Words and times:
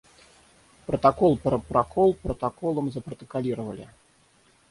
Протокол 0.87 1.37
про 1.37 1.59
прокол 1.59 2.15
протоколом 2.15 2.89
запротоколировали. 2.89 3.87